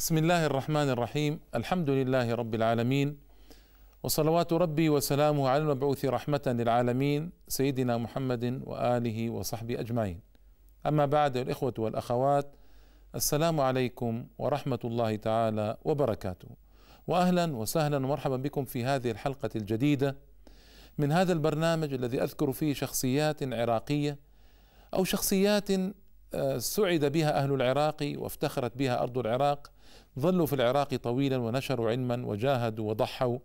بسم 0.00 0.18
الله 0.18 0.46
الرحمن 0.46 0.90
الرحيم 0.90 1.40
الحمد 1.54 1.90
لله 1.90 2.34
رب 2.34 2.54
العالمين 2.54 3.18
وصلوات 4.02 4.52
ربي 4.52 4.88
وسلامه 4.88 5.48
على 5.48 5.62
المبعوث 5.62 6.04
رحمة 6.04 6.42
للعالمين 6.46 7.30
سيدنا 7.48 7.96
محمد 7.96 8.62
وآله 8.64 9.30
وصحبه 9.30 9.80
أجمعين 9.80 10.20
أما 10.86 11.06
بعد 11.06 11.36
الإخوة 11.36 11.74
والأخوات 11.78 12.56
السلام 13.14 13.60
عليكم 13.60 14.26
ورحمة 14.38 14.78
الله 14.84 15.16
تعالى 15.16 15.76
وبركاته 15.84 16.48
وأهلا 17.06 17.56
وسهلا 17.56 17.96
ومرحبا 17.96 18.36
بكم 18.36 18.64
في 18.64 18.84
هذه 18.84 19.10
الحلقة 19.10 19.50
الجديدة 19.56 20.16
من 20.98 21.12
هذا 21.12 21.32
البرنامج 21.32 21.92
الذي 21.92 22.22
أذكر 22.22 22.52
فيه 22.52 22.74
شخصيات 22.74 23.42
عراقية 23.42 24.18
أو 24.94 25.04
شخصيات 25.04 25.68
سعد 26.56 27.04
بها 27.04 27.42
أهل 27.42 27.52
العراق 27.54 28.12
وافتخرت 28.16 28.76
بها 28.76 29.02
أرض 29.02 29.18
العراق 29.18 29.70
ظلوا 30.18 30.46
في 30.46 30.52
العراق 30.52 30.96
طويلا 30.96 31.36
ونشروا 31.36 31.90
علما 31.90 32.26
وجاهدوا 32.26 32.90
وضحوا 32.90 33.38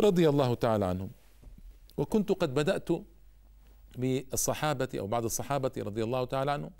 رضي 0.00 0.28
الله 0.28 0.54
تعالى 0.54 0.84
عنهم. 0.84 1.10
وكنت 1.96 2.32
قد 2.32 2.54
بدأت 2.54 2.88
بالصحابة 3.98 4.88
أو 4.98 5.06
بعض 5.06 5.24
الصحابة 5.24 5.72
رضي 5.78 6.04
الله 6.04 6.24
تعالى 6.24 6.50
عنهم 6.50 6.70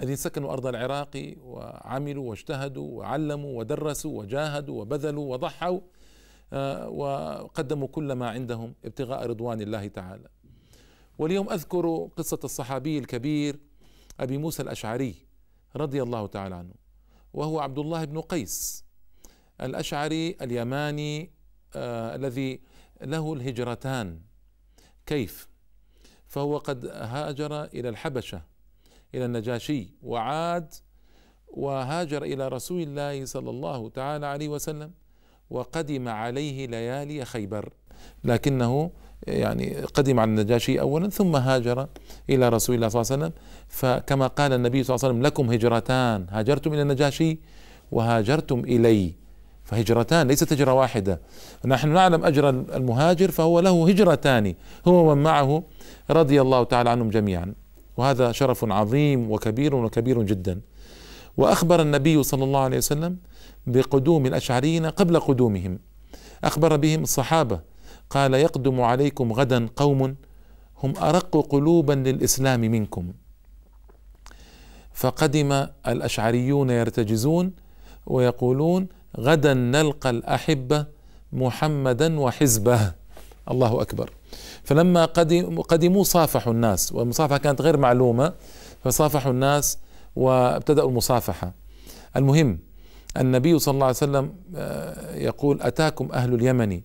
الذين 0.00 0.16
سكنوا 0.16 0.52
أرض 0.52 0.66
العراق 0.66 1.34
وعملوا 1.42 2.30
واجتهدوا 2.30 2.98
وعلموا 2.98 3.58
ودرسوا 3.58 4.18
وجاهدوا 4.18 4.80
وبذلوا 4.80 5.32
وضحوا 5.32 5.80
آه، 6.52 6.88
وقدموا 6.88 7.88
كل 7.88 8.12
ما 8.12 8.30
عندهم 8.30 8.74
ابتغاء 8.84 9.26
رضوان 9.26 9.60
الله 9.60 9.88
تعالى. 9.88 10.28
واليوم 11.18 11.50
أذكر 11.50 12.08
قصة 12.16 12.38
الصحابي 12.44 12.98
الكبير 12.98 13.56
أبي 14.20 14.38
موسى 14.38 14.62
الأشعري 14.62 15.14
رضي 15.76 16.02
الله 16.02 16.26
تعالى 16.26 16.54
عنه. 16.54 16.83
وهو 17.34 17.60
عبد 17.60 17.78
الله 17.78 18.04
بن 18.04 18.20
قيس 18.20 18.84
الأشعري 19.60 20.36
اليماني 20.42 21.30
آه 21.74 22.14
الذي 22.16 22.60
له 23.02 23.32
الهجرتان. 23.32 24.20
كيف؟ 25.06 25.48
فهو 26.26 26.58
قد 26.58 26.86
هاجر 26.86 27.64
إلى 27.64 27.88
الحبشة 27.88 28.42
إلى 29.14 29.24
النجاشي 29.24 29.88
وعاد 30.02 30.74
وهاجر 31.48 32.22
إلى 32.22 32.48
رسول 32.48 32.82
الله 32.82 33.24
صلى 33.24 33.50
الله 33.50 33.88
تعالى 33.88 34.26
عليه 34.26 34.48
وسلم 34.48 34.92
وقدم 35.50 36.08
عليه 36.08 36.66
ليالي 36.66 37.24
خيبر 37.24 37.72
لكنه 38.24 38.90
يعني 39.26 39.76
قدم 39.94 40.20
على 40.20 40.28
النجاشي 40.28 40.80
اولا 40.80 41.08
ثم 41.08 41.36
هاجر 41.36 41.86
إلى 42.30 42.48
رسول 42.48 42.76
الله 42.76 42.88
صلى 42.88 43.00
الله 43.00 43.12
عليه 43.12 43.24
وسلم. 43.24 43.32
فكما 43.68 44.26
قال 44.26 44.52
النبي 44.52 44.82
صلى 44.82 44.94
الله 44.94 45.04
عليه 45.04 45.14
وسلم 45.14 45.26
لكم 45.26 45.52
هجرتان 45.52 46.26
هاجرتم 46.30 46.72
إلى 46.72 46.82
النجاشي 46.82 47.38
وهاجرتم 47.92 48.60
إلي. 48.60 49.14
فهجرتان 49.64 50.28
ليست 50.28 50.52
هجرة 50.52 50.72
واحدة. 50.72 51.20
نحن 51.64 51.88
نعلم 51.88 52.24
أجر 52.24 52.50
المهاجر 52.50 53.30
فهو 53.30 53.60
له 53.60 53.88
هجرتان 53.88 54.54
هو 54.88 55.10
ومن 55.10 55.22
معه 55.22 55.62
رضي 56.10 56.40
الله 56.40 56.64
تعالى 56.64 56.90
عنهم 56.90 57.10
جميعا. 57.10 57.54
وهذا 57.96 58.32
شرف 58.32 58.64
عظيم 58.64 59.30
وكبير 59.30 59.74
وكبير 59.74 60.22
جدا. 60.22 60.60
وأخبر 61.36 61.82
النبي 61.82 62.22
صلى 62.22 62.44
الله 62.44 62.60
عليه 62.60 62.76
وسلم 62.76 63.16
بقدوم 63.66 64.26
الأشعريين 64.26 64.86
قبل 64.86 65.20
قدومهم. 65.20 65.78
أخبر 66.44 66.76
بهم 66.76 67.02
الصحابة 67.02 67.60
قال 68.10 68.34
يقدم 68.34 68.80
عليكم 68.80 69.32
غدا 69.32 69.68
قوم 69.76 70.16
هم 70.82 70.94
أرق 70.96 71.46
قلوبا 71.50 71.92
للإسلام 71.92 72.60
منكم. 72.60 73.12
فقدم 74.92 75.66
الأشعريون 75.88 76.70
يرتجزون 76.70 77.52
ويقولون 78.06 78.88
غدا 79.16 79.54
نلقى 79.54 80.10
الأحبة 80.10 80.86
محمدا 81.32 82.20
وحزبه. 82.20 82.92
الله 83.50 83.82
أكبر. 83.82 84.10
فلما 84.64 85.04
قدم 85.04 85.60
قدموا 85.60 86.04
صافحوا 86.04 86.52
الناس 86.52 86.92
والمصافحة 86.92 87.38
كانت 87.38 87.60
غير 87.60 87.76
معلومة 87.76 88.32
فصافحوا 88.84 89.32
الناس 89.32 89.78
وابتدأوا 90.16 90.88
المصافحة. 90.88 91.52
المهم 92.16 92.58
النبي 93.16 93.58
صلى 93.58 93.74
الله 93.74 93.86
عليه 93.86 93.96
وسلم 93.96 94.32
آه، 94.56 95.14
يقول 95.16 95.62
أتاكم 95.62 96.08
أهل 96.12 96.34
اليمن 96.34 96.80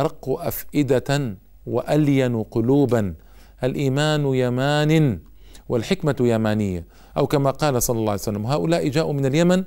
أرق 0.00 0.28
أفئدة 0.28 1.36
وألين 1.66 2.42
قلوبا. 2.42 3.14
الإيمان 3.64 4.34
يمان 4.34 5.20
والحكمة 5.68 6.16
يمانية. 6.20 6.86
أو 7.16 7.26
كما 7.26 7.50
قال 7.50 7.82
صلى 7.82 7.98
الله 7.98 8.10
عليه 8.10 8.20
وسلم 8.20 8.46
هؤلاء 8.46 8.88
جاءوا 8.88 9.12
من 9.12 9.26
اليمن 9.26 9.64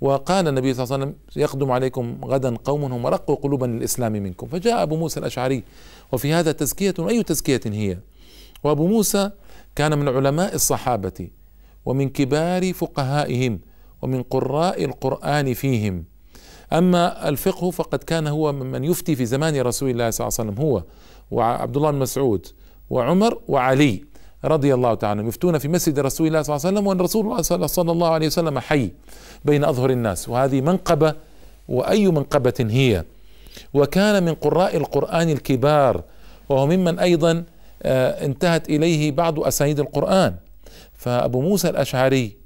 وقال 0.00 0.48
النبي 0.48 0.74
صلى 0.74 0.84
الله 0.84 0.94
عليه 0.94 1.04
وسلم 1.04 1.14
يقدم 1.36 1.70
عليكم 1.70 2.20
غدا 2.24 2.56
قوم 2.56 2.84
هم 2.84 3.06
رقوا 3.06 3.36
قلوبا 3.36 3.66
للإسلام 3.66 4.12
منكم. 4.12 4.46
فجاء 4.46 4.82
أبو 4.82 4.96
موسى 4.96 5.20
الأشعري 5.20 5.64
وفي 6.12 6.32
هذا 6.32 6.52
تزكية 6.52 6.94
أي 7.08 7.22
تزكية 7.22 7.60
هي؟ 7.66 7.98
وأبو 8.64 8.86
موسى 8.86 9.30
كان 9.76 9.98
من 9.98 10.08
علماء 10.08 10.54
الصحابة 10.54 11.28
ومن 11.84 12.08
كبار 12.08 12.72
فقهائهم 12.72 13.60
ومن 14.02 14.22
قراء 14.22 14.84
القرآن 14.84 15.54
فيهم. 15.54 16.04
أما 16.72 17.28
الفقه 17.28 17.70
فقد 17.70 17.98
كان 17.98 18.26
هو 18.26 18.52
ممن 18.52 18.84
يفتي 18.84 19.16
في 19.16 19.26
زمان 19.26 19.60
رسول 19.60 19.90
الله 19.90 20.10
صلى 20.10 20.28
الله 20.28 20.38
عليه 20.38 20.50
وسلم 20.50 20.64
هو 20.64 20.82
وعبد 21.30 21.76
الله 21.76 21.90
بن 21.90 21.98
مسعود 21.98 22.46
وعمر 22.90 23.38
وعلي 23.48 24.04
رضي 24.44 24.74
الله 24.74 24.94
تعالى 24.94 25.18
عنهم. 25.18 25.28
يفتون 25.28 25.58
في 25.58 25.68
مسجد 25.68 25.98
رسول 25.98 26.26
الله 26.26 26.42
صلى 26.42 26.56
الله 26.56 26.66
عليه 26.66 26.76
وسلم 26.76 26.86
وأن 26.86 27.00
رسول 27.00 27.24
الله 27.24 27.66
صلى 27.66 27.92
الله 27.92 28.08
عليه 28.08 28.26
وسلم 28.26 28.58
حي 28.58 28.90
بين 29.44 29.64
أظهر 29.64 29.90
الناس. 29.90 30.28
وهذه 30.28 30.60
منقبة 30.60 31.14
وأي 31.68 32.08
منقبة 32.08 32.54
هي؟ 32.60 33.04
وكان 33.74 34.22
من 34.22 34.34
قراء 34.34 34.76
القرآن 34.76 35.28
الكبار 35.30 36.02
وهو 36.48 36.66
ممن 36.66 36.98
أيضا 36.98 37.44
آه، 37.82 38.24
انتهت 38.24 38.68
إليه 38.68 39.12
بعض 39.12 39.40
أسانيد 39.40 39.80
القرآن. 39.80 40.34
فأبو 40.94 41.40
موسى 41.40 41.68
الأشعري 41.68 42.41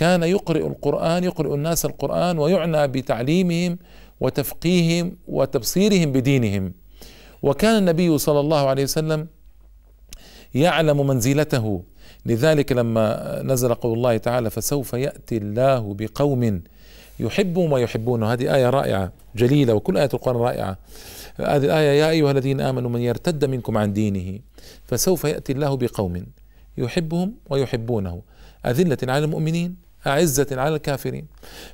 كان 0.00 0.22
يقرئ 0.22 0.66
القرآن 0.66 1.24
يقرئ 1.24 1.54
الناس 1.54 1.84
القرآن 1.84 2.38
ويعنى 2.38 2.88
بتعليمهم 2.88 3.78
وتفقيههم 4.20 5.16
وتبصيرهم 5.28 6.12
بدينهم. 6.12 6.72
وكان 7.42 7.78
النبي 7.78 8.18
صلى 8.18 8.40
الله 8.40 8.68
عليه 8.68 8.84
وسلم 8.84 9.28
يعلم 10.54 11.06
منزلته. 11.06 11.82
لذلك 12.26 12.72
لما 12.72 13.42
نزل 13.44 13.74
قول 13.74 13.98
الله 13.98 14.16
تعالى 14.16 14.50
فسوف 14.50 14.92
يأتي 14.92 15.36
الله 15.36 15.94
بقوم 15.94 16.62
يحبهم 17.20 17.72
ويحبونه. 17.72 18.32
هذه 18.32 18.54
آية 18.54 18.70
رائعة 18.70 19.12
جليلة 19.36 19.74
وكل 19.74 19.96
آية 19.96 20.10
القرآن 20.14 20.36
رائعة. 20.36 20.78
هذه 21.36 21.64
الآية 21.64 22.00
يا 22.00 22.10
أيها 22.10 22.30
الذين 22.30 22.60
آمنوا 22.60 22.90
من 22.90 23.00
يرتد 23.00 23.44
منكم 23.44 23.78
عن 23.78 23.92
دينه 23.92 24.38
فسوف 24.84 25.24
يأتي 25.24 25.52
الله 25.52 25.76
بقوم 25.76 26.26
يحبهم 26.78 27.34
ويحبونه. 27.50 28.22
أذلة 28.66 28.98
على 29.02 29.24
المؤمنين. 29.24 29.89
أعزة 30.06 30.46
على 30.52 30.74
الكافرين. 30.74 31.26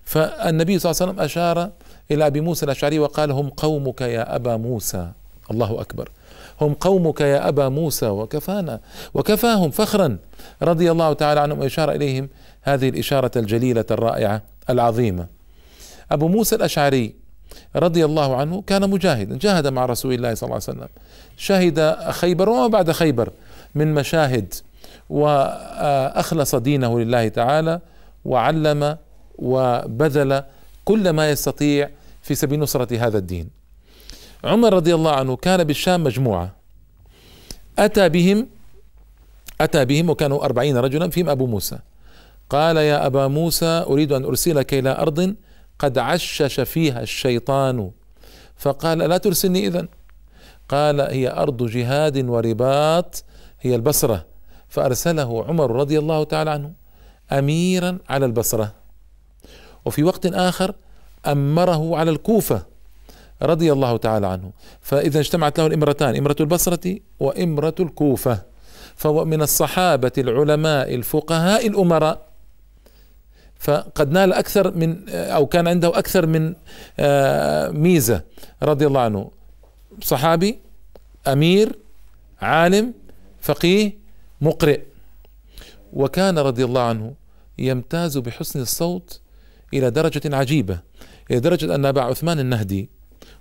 فالنبي 0.03 0.79
صلى 0.79 0.91
الله 0.91 1.03
عليه 1.03 1.13
وسلم 1.13 1.25
أشار 1.25 1.71
إلى 2.11 2.27
أبي 2.27 2.41
موسى 2.41 2.65
الأشعري 2.65 2.99
وقال 2.99 3.31
هم 3.31 3.49
قومك 3.49 4.01
يا 4.01 4.37
أبا 4.37 4.57
موسى. 4.57 5.11
الله 5.51 5.81
أكبر. 5.81 6.11
هم 6.61 6.75
قومك 6.75 7.21
يا 7.21 7.49
أبا 7.49 7.69
موسى 7.69 8.07
وكفانا 8.07 8.81
وكفاهم 9.15 9.71
فخرا. 9.71 10.19
رضي 10.63 10.91
الله 10.91 11.13
تعالى 11.13 11.41
عنهم 11.41 11.59
وإشار 11.59 11.93
إليهم 11.93 12.29
هذه 12.63 12.89
الإشارة 12.89 13.31
الجليلة 13.37 13.85
الرائعة 13.91 14.43
العظيمة. 14.71 15.27
أبو 16.11 16.29
موسى 16.29 16.57
الأشعري 16.57 17.15
رضي 17.77 18.05
الله 18.05 18.37
عنه 18.37 18.63
كان 18.67 18.91
مجاهدا 18.91 19.39
جاهد 19.39 19.67
مع 19.67 19.87
رسول 19.87 20.15
الله 20.15 20.35
صلى 20.35 20.47
الله 20.47 20.61
عليه 20.69 20.79
وسلم. 20.79 20.89
شهد 21.37 21.97
خيبر 22.11 22.49
وما 22.49 22.67
بعد 22.67 22.91
خيبر 22.91 23.31
من 23.75 23.95
مشاهد 23.95 24.55
وأخلص 25.11 26.55
دينه 26.55 27.01
لله 27.01 27.29
تعالى. 27.29 27.81
وعلم 28.27 28.97
وبذل 29.39 30.43
كل 30.85 31.11
ما 31.11 31.31
يستطيع 31.31 31.91
في 32.23 32.35
سبيل 32.35 32.59
نصرة 32.61 32.91
هذا 33.07 33.19
الدين. 33.19 33.51
عمر 34.45 34.75
رضي 34.75 34.95
الله 34.95 35.13
عنه 35.13 35.37
كان 35.37 35.65
بالشام 35.65 36.05
مجموعة. 36.05 36.55
أتى 37.79 38.09
بهم 38.09 38.47
أتى 39.61 39.85
بهم 39.85 40.11
وكانوا 40.11 40.45
أربعين 40.45 40.77
رجلا 40.77 41.11
فيهم 41.11 41.29
أبو 41.29 41.47
موسى. 41.47 41.79
قال 42.51 42.77
يا 42.77 43.07
أبا 43.07 43.29
موسى 43.29 43.85
أريد 43.87 44.13
أن 44.13 44.25
أرسلك 44.25 44.75
إلى 44.75 44.91
أرض 44.91 45.35
قد 45.79 45.99
عشش 45.99 46.61
فيها 46.61 47.03
الشيطان. 47.03 47.91
فقال 48.57 48.99
لا 48.99 49.19
ترسلني 49.19 49.67
إذن؟ 49.67 49.89
قال 50.69 51.01
هي 51.01 51.31
أرض 51.31 51.67
جهاد 51.67 52.29
ورباط 52.29 53.25
هي 53.61 53.75
البصرة. 53.75 54.27
فأرسله 54.69 55.45
عمر 55.45 55.71
رضي 55.71 55.99
الله 55.99 56.25
تعالى 56.25 56.51
عنه. 56.51 56.86
أميرا 57.33 57.99
على 58.09 58.27
البصرة. 58.27 58.73
وفي 59.85 60.03
وقت 60.03 60.27
آخر 60.27 60.75
أمره 61.27 61.97
على 61.97 62.11
الكوفة 62.11 62.63
رضي 63.43 63.73
الله 63.73 63.97
تعالى 63.97 64.27
عنه. 64.27 64.51
فإذا 64.81 65.21
اجتمعت 65.21 65.59
له 65.59 65.67
الإمرتان 65.67 66.17
إمرة 66.17 66.37
البصرة 66.41 66.97
وإمرة 67.21 67.75
الكوفة. 67.81 68.43
فهو 68.97 69.25
من 69.25 69.43
الصحابة 69.43 70.13
العلماء 70.19 70.95
الفقهاء 70.95 71.67
الأمراء. 71.67 72.27
فقد 73.59 74.11
نال 74.11 74.33
أكثر 74.33 74.77
من 74.77 75.09
أو 75.09 75.47
كان 75.47 75.69
عنده 75.69 75.99
أكثر 75.99 76.27
من 76.27 76.55
آه، 76.99 77.69
ميزة 77.69 78.23
رضي 78.63 78.87
الله 78.87 79.01
عنه. 79.01 79.31
صحابي 80.03 80.59
أمير 81.27 81.79
عالم 82.41 82.95
فقيه 83.41 83.93
مقرئ. 84.41 84.81
وكان 85.97 86.39
رضي 86.39 86.65
الله 86.65 86.83
عنه 86.83 87.15
يمتاز 87.59 88.19
بحسن 88.19 88.61
الصوت 88.61 89.21
إلى 89.75 89.91
درجة 89.91 90.37
عجيبة 90.37 90.79
إلى 91.31 91.41
درجة 91.41 91.75
أن 91.75 91.87
أبا 91.87 92.01
عثمان 92.01 92.39
النهدي 92.41 92.91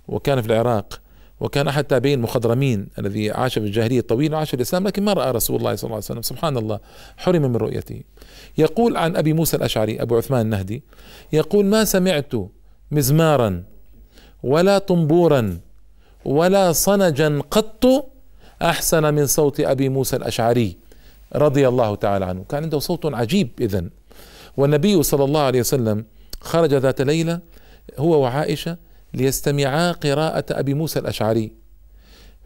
وكان 0.08 0.42
في 0.42 0.46
العراق 0.46 1.00
وكان 1.40 1.68
أحد 1.68 1.78
التابعين 1.78 2.18
المخضرمين 2.18 2.88
الذي 2.98 3.30
عاش 3.30 3.58
في 3.58 3.64
الجاهلية 3.64 3.98
الطويلة 3.98 4.36
وعاش 4.36 4.50
في 4.50 4.56
الإسلام 4.56 4.86
لكن 4.86 5.02
ما 5.04 5.12
رأى 5.12 5.30
رسول 5.30 5.56
الله 5.56 5.74
صلى 5.74 5.84
الله 5.84 5.94
عليه 5.94 6.04
وسلم. 6.04 6.22
سبحان 6.22 6.56
الله 6.56 6.80
حرم 7.16 7.42
من 7.42 7.56
رؤيته. 7.56 8.02
يقول 8.58 8.96
عن 8.96 9.16
أبي 9.16 9.32
موسى 9.32 9.56
الأشعري 9.56 10.02
أبو 10.02 10.16
عثمان 10.16 10.40
النهدي 10.40 10.82
يقول 11.32 11.66
ما 11.66 11.84
سمعت 11.84 12.32
مزمارا 12.90 13.62
ولا 14.42 14.78
طنبورا 14.78 15.58
ولا 16.24 16.72
صنجا 16.72 17.42
قط 17.50 18.10
أحسن 18.62 19.14
من 19.14 19.26
صوت 19.26 19.60
أبي 19.60 19.88
موسى 19.88 20.16
الأشعري 20.16 20.85
رضي 21.34 21.68
الله 21.68 21.94
تعالى 21.94 22.24
عنه. 22.24 22.44
كان 22.48 22.62
عنده 22.62 22.78
صوت 22.78 23.06
عجيب 23.06 23.48
اذا 23.60 23.84
والنبي 24.56 25.02
صلى 25.02 25.24
الله 25.24 25.40
عليه 25.40 25.60
وسلم 25.60 26.04
خرج 26.40 26.74
ذات 26.74 27.00
ليلة 27.00 27.40
هو 27.98 28.22
وعائشة 28.22 28.76
ليستمعا 29.14 29.92
قراءة 29.92 30.44
أبي 30.50 30.74
موسى 30.74 30.98
الأشعري. 30.98 31.52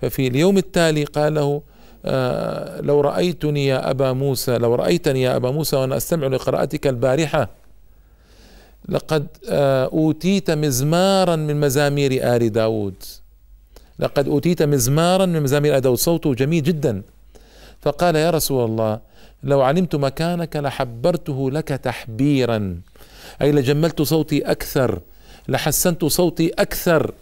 ففي 0.02 0.26
اليوم 0.26 0.58
التالي 0.58 1.04
قال 1.04 1.34
له 1.34 1.62
آه 2.04 2.80
لو 2.80 3.00
رأيتني 3.00 3.66
يا 3.66 3.90
أبا 3.90 4.12
موسى 4.12 4.58
لو 4.58 4.74
رأيتني 4.74 5.22
يا 5.22 5.36
أبا 5.36 5.50
موسى 5.50 5.76
وأنا 5.76 5.96
أستمع 5.96 6.26
لقراءتك 6.26 6.86
البارحة 6.86 7.48
لقد 8.88 9.26
آه 9.48 9.84
أوتيت 9.84 10.50
مزمارا 10.50 11.36
من 11.36 11.60
مزامير 11.60 12.36
آل 12.36 12.52
داود. 12.52 12.94
لقد 13.98 14.28
أوتيت 14.28 14.62
مزمارا 14.62 15.26
من 15.26 15.42
مزامير 15.42 15.76
آل 15.76 15.80
داود. 15.80 15.98
صوته 15.98 16.34
جميل 16.34 16.62
جدا. 16.62 17.02
فقال 17.82 18.16
يا 18.16 18.30
رسول 18.30 18.64
الله 18.64 19.00
لو 19.42 19.62
علمت 19.62 19.96
مكانك 19.96 20.56
لحبرته 20.56 21.50
لك 21.50 21.68
تحبيرا. 21.68 22.80
أي 23.42 23.52
لجملت 23.52 24.02
صوتي 24.02 24.50
أكثر 24.50 25.00
لحسنت 25.48 26.04
صوتي 26.04 26.50
أكثر 26.58 27.14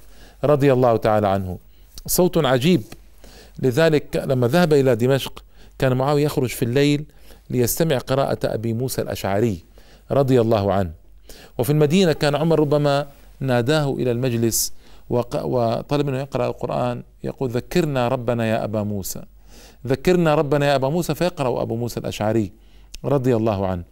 رضي 0.45 0.73
الله 0.73 0.97
تعالى 0.97 1.29
عنه. 1.29 1.59
صوت 2.07 2.45
عجيب. 2.45 2.83
لذلك 3.59 4.25
لما 4.27 4.49
ذهب 4.49 4.73
إلى 4.73 4.97
دمشق 4.97 5.45
كان 5.79 5.97
معاوية 5.97 6.25
يخرج 6.25 6.49
في 6.49 6.65
الليل 6.65 7.05
ليستمع 7.51 7.99
قراءة 7.99 8.39
أبي 8.45 8.73
موسى 8.73 9.03
الأشعري 9.03 9.65
رضي 10.11 10.41
الله 10.41 10.73
عنه. 10.73 10.91
وفي 11.59 11.71
المدينة 11.71 12.13
كان 12.13 12.35
عمر 12.35 12.61
ربما 12.61 13.07
ناداه 13.41 13.95
إلى 13.95 14.11
المجلس 14.11 14.73
وطلب 15.11 16.07
منه 16.07 16.19
يقرأ 16.19 16.47
القرآن 16.47 17.03
يقول 17.25 17.51
ذكرنا 17.51 18.09
ربنا 18.09 18.47
يا 18.47 18.65
أبا 18.65 18.83
موسى. 18.83 19.23
ذكرنا 19.87 20.35
ربنا 20.35 20.67
يا 20.67 20.75
أبا 20.75 20.89
موسى 20.89 21.15
فيقرأ 21.15 21.63
أبو 21.63 21.77
موسى 21.77 22.01
الأشعري 22.01 22.53
رضي 23.05 23.37
الله 23.37 23.67
عنه. 23.67 23.83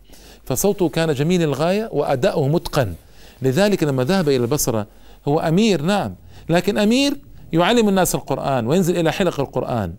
فصوته 0.45 0.89
كان 0.89 1.15
جميل 1.15 1.43
الغايه 1.43 1.89
وأداؤه 1.93 2.49
متقن. 2.49 2.95
لذلك 3.43 3.83
لما 3.83 4.05
ذهب 4.05 4.29
إلى 4.29 4.37
البصرة 4.37 4.87
هو 5.29 5.41
أمير 5.41 5.83
نعم 5.83 6.15
لكن 6.49 6.79
أمير 6.79 7.17
يعلم 7.53 7.89
الناس 7.89 8.15
القرآن 8.15 8.67
وينزل 8.67 9.01
إلى 9.01 9.13
حلق 9.13 9.41
القرآن. 9.41 9.95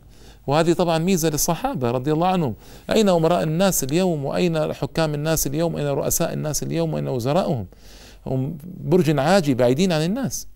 وهذه 0.47 0.73
طبعا 0.73 0.97
ميزة 0.97 1.29
للصحابة 1.29 1.91
رضي 1.91 2.13
الله 2.13 2.27
عنهم. 2.27 2.53
أين 2.91 3.09
أمراء 3.09 3.43
الناس 3.43 3.83
اليوم؟ 3.83 4.25
وأين 4.25 4.73
حكام 4.73 5.13
الناس 5.13 5.47
اليوم؟ 5.47 5.75
أين 5.75 5.87
رؤساء 5.87 6.33
الناس 6.33 6.63
اليوم؟ 6.63 6.93
وأين 6.93 7.07
وزراؤهم 7.07 7.65
هم 8.25 8.57
برج 8.83 9.19
عاجي 9.19 9.53
بعيدين 9.53 9.91
عن 9.91 10.05
الناس. 10.05 10.47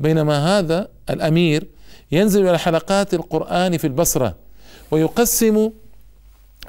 بينما 0.00 0.58
هذا 0.58 0.88
الأمير 1.10 1.66
ينزل 2.12 2.48
إلى 2.48 2.58
حلقات 2.58 3.14
القرآن 3.14 3.76
في 3.76 3.86
البصرة. 3.86 4.47
ويقسم 4.90 5.70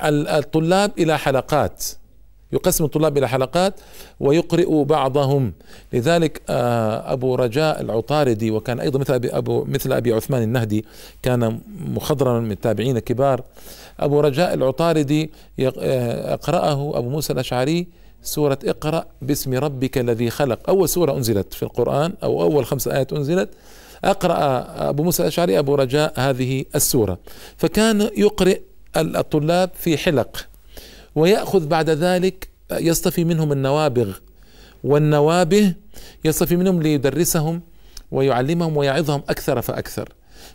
الطلاب 0.04 0.92
إلى 0.98 1.18
حلقات. 1.18 1.84
يقسم 2.52 2.86
الطلاب 2.86 3.18
إلى 3.18 3.30
حلقات 3.30 3.74
ويقرئ 4.20 4.84
بعضهم. 4.84 5.54
لذلك 5.94 6.42
آه، 6.50 7.14
أبو 7.14 7.36
رجاء 7.36 7.82
العطاردي 7.82 8.52
وكان 8.52 8.80
أيضا 8.80 9.00
مثل 9.00 9.14
ابي 9.14 9.30
ابو 9.30 9.66
مثل 9.66 9.94
أبي 9.94 10.14
عثمان 10.14 10.44
النهدي 10.44 10.86
كان 11.22 11.60
مخضرا 11.80 12.40
من 12.40 12.52
التابعين 12.52 12.98
الكبار. 12.98 13.44
أبو 14.00 14.20
رجاء 14.20 14.54
العطاردي 14.54 15.30
آه، 15.60 16.34
أقرأه 16.34 16.98
أبو 16.98 17.10
موسى 17.10 17.34
الأشعري 17.34 17.88
سورة 18.24 18.60
اقرأ 18.66 19.06
باسم 19.22 19.54
ربك 19.54 19.98
الذي 19.98 20.30
خلق. 20.30 20.70
أول 20.70 20.90
سورة 20.90 21.12
أنزلت 21.18 21.54
في 21.54 21.64
القرآن 21.64 22.14
أو 22.24 22.42
أول 22.42 22.66
خمس 22.66 22.88
آيات 22.88 23.14
أنزلت. 23.14 23.50
أقرأ 24.04 24.66
أبو 24.90 25.04
موسى 25.04 25.24
الأشعري 25.24 25.60
أبو 25.60 25.76
رجاء 25.76 26.14
هذه 26.18 26.66
السورة. 26.76 27.20
فكان 27.58 28.10
يقرئ 28.18 28.62
الطلاب 28.98 29.70
في 29.74 29.98
حلق 29.98 30.48
ويأخذ 31.16 31.68
بعد 31.68 31.90
ذلك 31.90 32.50
يصطفي 32.72 33.24
منهم 33.24 33.52
النوابغ 33.52 34.18
والنوابه 34.84 35.74
يصطفي 36.26 36.56
منهم 36.56 36.82
ليدرسهم 36.82 37.62
ويعلمهم 38.12 38.78
ويعظهم 38.78 39.24
أكثر 39.30 39.62
فأكثر. 39.62 40.10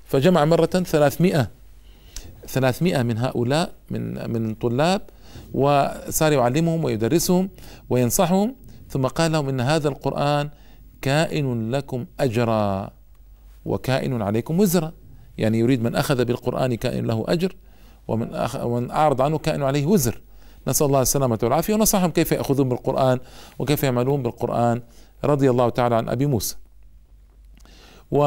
فجمع 0.05 0.45
مرة 0.45 0.67
ثلاثمائة 0.67 1.51
ثلاثمائة 2.49 3.03
من 3.03 3.19
هؤلاء 3.19 3.73
من 3.91 4.31
من 4.31 4.55
طلاب 4.55 5.01
وصار 5.55 6.33
يعلمهم 6.33 6.85
ويدرسهم 6.85 7.51
وينصحهم 7.91 8.55
ثم 8.89 9.07
قال 9.07 9.33
لهم 9.33 9.49
إن 9.49 9.61
هذا 9.61 9.89
القرآن 9.89 10.51
كائن 11.03 11.71
لكم 11.71 12.07
أجرا. 12.21 12.91
وكائن 13.65 14.23
عليكم 14.23 14.61
وزرا. 14.61 14.93
يعني 15.39 15.59
يريد 15.59 15.83
من 15.83 15.95
أخذ 15.95 16.25
بالقرآن 16.25 16.75
كائن 16.75 17.07
له 17.07 17.25
أجر 17.29 17.57
ومن 18.09 18.47
ومن 18.63 18.91
أعرض 18.91 19.23
عنه 19.23 19.39
كائن 19.39 19.63
عليه 19.63 19.87
وزر. 19.87 20.21
نسأل 20.69 20.87
الله 20.87 21.03
السلامة 21.03 21.39
والعافية 21.43 21.75
ونصحهم 21.75 22.11
كيف 22.11 22.33
يأخذون 22.33 22.69
بالقرآن 22.69 23.19
وكيف 23.59 23.83
يعملون 23.83 24.23
بالقرآن. 24.23 24.83
رضي 25.25 25.51
الله 25.51 25.69
تعالى 25.69 25.95
عن 25.95 26.09
أبي 26.09 26.27
موسى. 26.27 26.57
و 28.11 28.25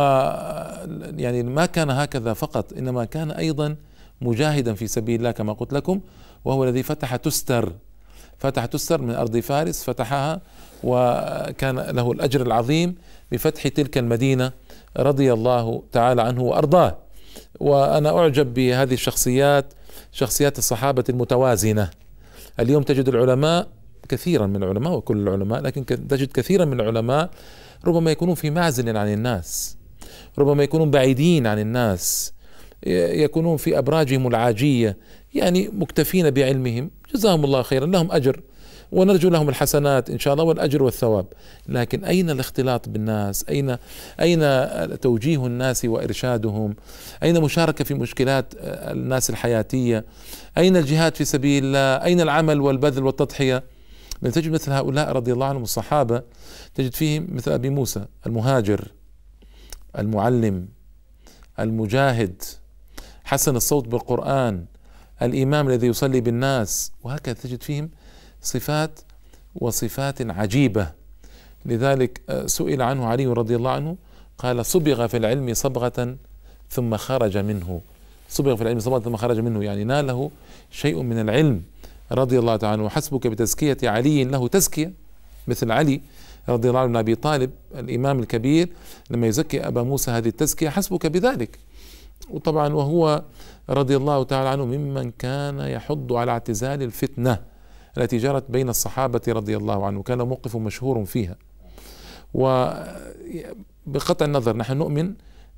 يعني 1.17 1.43
ما 1.43 1.65
كان 1.65 1.89
هكذا 1.89 2.33
فقط 2.33 2.73
إنما 2.73 3.05
كان 3.05 3.31
أيضا 3.31 3.75
مجاهدا 4.21 4.73
في 4.73 4.87
سبيل 4.87 5.19
الله 5.19 5.31
كما 5.31 5.53
قلت 5.53 5.73
لكم 5.73 6.01
وهو 6.45 6.63
الذي 6.63 6.83
فتح 6.83 7.15
تستر. 7.15 7.73
فتح 8.37 8.65
تستر 8.65 9.01
من 9.01 9.15
أرض 9.15 9.37
فارس 9.37 9.83
فتحها 9.83 10.41
وكان 10.83 11.79
له 11.79 12.11
الأجر 12.11 12.41
العظيم 12.41 12.95
بفتح 13.31 13.67
تلك 13.67 13.97
المدينة. 13.97 14.51
رضي 14.97 15.33
الله 15.33 15.83
تعالى 15.91 16.21
عنه 16.21 16.43
وأرضاه. 16.43 16.97
وأنا 17.59 18.17
أعجب 18.19 18.53
بهذه 18.53 18.93
الشخصيات 18.93 19.73
شخصيات 20.11 20.57
الصحابة 20.57 21.03
المتوازنة. 21.09 21.89
اليوم 22.59 22.83
تجد 22.83 23.07
العلماء 23.07 23.67
كثيرا 24.09 24.47
من 24.47 24.63
العلماء 24.63 24.93
وكل 24.93 25.17
العلماء 25.17 25.61
لكن 25.61 25.85
تجد 25.85 26.31
كثيرا 26.31 26.65
من 26.65 26.79
العلماء 26.79 27.29
ربما 27.85 28.11
يكونون 28.11 28.35
في 28.35 28.49
معزل 28.49 28.97
عن 28.97 29.13
الناس 29.13 29.77
ربما 30.37 30.63
يكونون 30.63 30.91
بعيدين 30.91 31.47
عن 31.47 31.59
الناس 31.59 32.33
يكونون 33.23 33.57
في 33.57 33.77
أبراجهم 33.77 34.27
العاجية 34.27 34.97
يعني 35.33 35.69
مكتفين 35.73 36.29
بعلمهم. 36.29 36.91
جزاهم 37.13 37.45
الله 37.45 37.61
خيرا 37.61 37.85
لهم 37.85 38.11
أجر. 38.11 38.41
ونرجو 38.91 39.29
لهم 39.29 39.49
الحسنات 39.49 40.09
إن 40.09 40.19
شاء 40.19 40.33
الله 40.33 40.43
والأجر 40.43 40.83
والثواب. 40.83 41.25
لكن 41.67 42.03
أين 42.05 42.29
الاختلاط 42.29 42.89
بالناس؟ 42.89 43.45
اين 43.49 43.77
أين 44.19 44.99
توجيه 44.99 45.45
الناس 45.45 45.85
وإرشادهم؟ 45.85 46.75
أين 47.23 47.41
مشاركة 47.41 47.83
في 47.83 47.93
مشكلات 47.93 48.53
الناس 48.61 49.29
الحياتية؟ 49.29 50.05
أين 50.57 50.77
الجهاد 50.77 51.15
في 51.15 51.25
سبيل 51.25 51.65
الله؟ 51.65 52.03
أين 52.05 52.21
العمل 52.21 52.61
والبذل 52.61 53.03
والتضحية؟ 53.03 53.63
بل 54.21 54.31
تجد 54.31 54.51
مثل 54.51 54.71
هؤلاء 54.71 55.11
رضي 55.11 55.33
الله 55.33 55.45
عنهم 55.45 55.63
الصحابة 55.63 56.21
تجد 56.75 56.93
فيهم 56.93 57.27
مثل 57.31 57.51
أبي 57.51 57.69
موسى 57.69 58.05
المهاجر 58.25 58.91
المعلم 59.97 60.67
المجاهد 61.59 62.41
حسن 63.23 63.55
الصوت 63.55 63.87
بالقرآن 63.87 64.65
الإمام 65.21 65.67
الذي 65.69 65.87
يصلي 65.87 66.21
بالناس 66.21 66.91
وهكذا 67.03 67.33
تجد 67.33 67.63
فيهم 67.63 67.89
صفات 68.41 68.99
وصفات 69.55 70.31
عجيبة. 70.31 70.91
لذلك 71.65 72.21
آه، 72.29 72.45
سئل 72.45 72.81
عنه 72.81 73.05
علي 73.05 73.25
رضي 73.25 73.55
الله 73.55 73.71
عنه 73.71 73.95
قال 74.37 74.65
صبغ 74.65 75.07
في 75.07 75.17
العلم 75.17 75.53
صبغة 75.53 76.15
ثم 76.69 76.97
خرج 76.97 77.37
منه. 77.37 77.81
صبغ 78.29 78.55
في 78.55 78.61
العلم 78.61 78.79
صبغة 78.79 78.99
ثم 78.99 79.15
خرج 79.15 79.39
منه 79.39 79.63
يعني 79.63 79.83
ناله 79.83 80.31
شيء 80.71 81.01
من 81.01 81.19
العلم. 81.19 81.63
رضي 82.11 82.39
الله 82.39 82.55
تعالى 82.55 82.73
عنه 82.73 82.85
وحسبك 82.85 83.27
بتزكية 83.27 83.77
علي 83.83 84.23
له 84.23 84.47
تزكية. 84.47 84.93
مثل 85.47 85.71
علي 85.71 86.01
رضي 86.49 86.69
الله 86.69 86.79
عنه 86.79 86.89
بن 86.89 86.97
أبي 86.97 87.15
طالب 87.15 87.51
الإمام 87.75 88.19
الكبير 88.19 88.69
لما 89.09 89.27
يزكي 89.27 89.67
أبا 89.67 89.83
موسى 89.83 90.11
هذه 90.11 90.27
التزكية 90.27 90.69
حسبك 90.69 91.05
بذلك. 91.05 91.59
وطبعا 92.29 92.73
وهو 92.73 93.23
رضي 93.69 93.95
الله 93.95 94.23
تعالى 94.23 94.49
عنه 94.49 94.65
ممن 94.65 95.11
كان 95.11 95.59
يحض 95.59 96.13
على 96.13 96.31
اعتزال 96.31 96.83
الفتنة. 96.83 97.39
التي 97.97 98.17
جرت 98.17 98.51
بين 98.51 98.69
الصحابة 98.69 99.21
رضي 99.27 99.57
الله 99.57 99.85
عنه 99.85 100.03
كان 100.03 100.21
موقف 100.21 100.55
مشهور 100.55 101.05
فيها. 101.05 101.35
وبقطع 102.33 104.25
النظر 104.25 104.57
نحن 104.57 104.77
نؤمن 104.77 105.13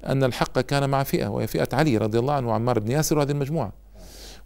أن 0.06 0.24
الحق 0.24 0.60
كان 0.60 0.90
مع 0.90 1.04
فئة 1.04 1.28
وهي 1.28 1.48
فئة 1.48 1.68
علي 1.74 1.98
رضي 1.98 2.20
الله 2.20 2.34
عنه 2.34 2.48
وعمار 2.50 2.80
بن 2.80 2.92
ياسر 2.92 3.18
وهذه 3.18 3.32
المجموعة. 3.32 3.74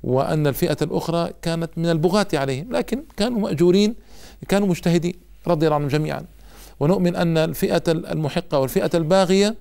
وأن 0.04 0.48
الفئة 0.48 0.78
الأخرى 0.82 1.30
كانت 1.42 1.78
من 1.78 1.86
البغاة 1.90 2.28
عليهم 2.34 2.72
لكن 2.72 3.04
كانوا 3.18 3.40
مأجورين 3.40 3.96
كانوا 4.48 4.68
مجتهدين 4.68 5.14
رضي 5.48 5.66
الله 5.66 5.76
عنهم 5.76 5.88
جميعا. 5.88 6.26
ونؤمن 6.80 7.16
أن 7.16 7.38
الفئة 7.38 7.84
المحقة 7.88 8.60
والفئة 8.60 8.90
الباغية 8.94 9.56